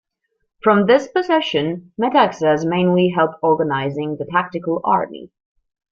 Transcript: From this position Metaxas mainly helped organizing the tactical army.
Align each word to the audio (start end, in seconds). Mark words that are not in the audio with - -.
From 0.63 0.87
this 0.87 1.07
position 1.07 1.93
Metaxas 2.01 2.65
mainly 2.67 3.09
helped 3.09 3.35
organizing 3.43 4.17
the 4.17 4.25
tactical 4.25 4.81
army. 4.83 5.29